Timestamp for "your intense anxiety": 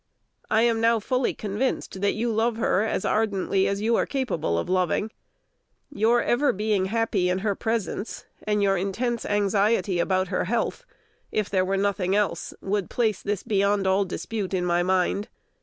8.63-9.99